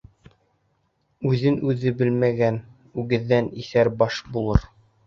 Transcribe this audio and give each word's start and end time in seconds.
Үҙен-үҙе 1.31 1.93
белмәгән 2.01 2.59
үгеҙҙән 3.05 3.55
иҫәр 3.65 3.97
баш 4.03 4.25
булыр. 4.35 4.71